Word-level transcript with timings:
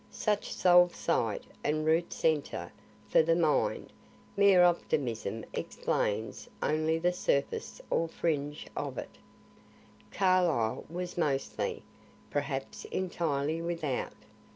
Such 0.09 0.51
soul 0.51 0.89
sight 0.89 1.43
and 1.63 1.85
root 1.85 2.11
centre 2.11 2.71
for 3.07 3.21
the 3.21 3.35
mind 3.35 3.93
mere 4.35 4.63
optimism 4.63 5.45
explains 5.53 6.49
only 6.63 6.97
the 6.97 7.13
surface 7.13 7.79
or 7.91 8.07
fringe 8.07 8.65
of 8.75 8.97
it 8.97 9.19
Carlyle 10.11 10.85
was 10.89 11.19
mostly, 11.19 11.83
perhaps 12.31 12.85
entirely 12.85 13.61
without. 13.61 14.15